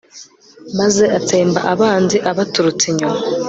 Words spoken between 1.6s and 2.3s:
abanzi